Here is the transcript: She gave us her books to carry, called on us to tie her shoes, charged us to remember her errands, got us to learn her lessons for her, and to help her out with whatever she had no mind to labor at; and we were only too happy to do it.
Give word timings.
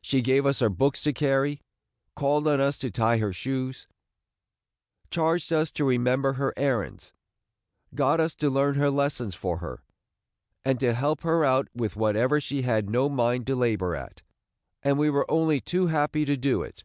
She 0.00 0.22
gave 0.22 0.46
us 0.46 0.60
her 0.60 0.70
books 0.70 1.02
to 1.02 1.12
carry, 1.12 1.60
called 2.16 2.48
on 2.48 2.58
us 2.58 2.78
to 2.78 2.90
tie 2.90 3.18
her 3.18 3.34
shoes, 3.34 3.86
charged 5.10 5.52
us 5.52 5.70
to 5.72 5.84
remember 5.84 6.32
her 6.32 6.54
errands, 6.56 7.12
got 7.94 8.18
us 8.18 8.34
to 8.36 8.48
learn 8.48 8.76
her 8.76 8.88
lessons 8.90 9.34
for 9.34 9.58
her, 9.58 9.82
and 10.64 10.80
to 10.80 10.94
help 10.94 11.20
her 11.20 11.44
out 11.44 11.68
with 11.74 11.96
whatever 11.96 12.40
she 12.40 12.62
had 12.62 12.88
no 12.88 13.10
mind 13.10 13.46
to 13.48 13.54
labor 13.56 13.94
at; 13.94 14.22
and 14.82 14.98
we 14.98 15.10
were 15.10 15.30
only 15.30 15.60
too 15.60 15.88
happy 15.88 16.24
to 16.24 16.36
do 16.38 16.62
it. 16.62 16.84